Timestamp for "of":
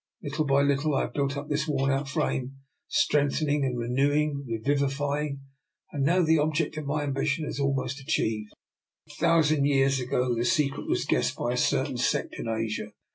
6.77-6.87